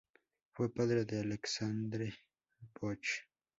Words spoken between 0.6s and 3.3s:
padre de Alexandre Bosch.